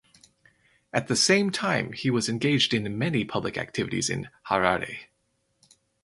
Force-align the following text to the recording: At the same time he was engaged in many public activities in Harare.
At 0.91 1.07
the 1.09 1.15
same 1.15 1.51
time 1.51 1.91
he 1.93 2.09
was 2.09 2.27
engaged 2.27 2.73
in 2.73 2.97
many 2.97 3.23
public 3.23 3.55
activities 3.55 4.09
in 4.09 4.29
Harare. 4.49 4.97